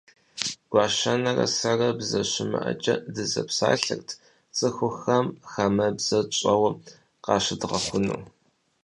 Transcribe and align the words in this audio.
Гуащэнэрэ 0.71 1.45
сэрэ, 1.57 1.87
бзэ 1.97 2.21
щымыӏэкӏэ 2.31 2.95
дызэпсалъэрт, 3.13 4.07
цӏыхухэм 4.57 5.25
хамэбзэ 5.51 6.19
тщӏэуэ 6.29 6.69
къащыдгъэхъуну. 7.23 8.19